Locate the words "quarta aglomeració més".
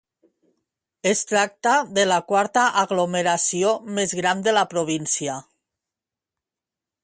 2.31-4.19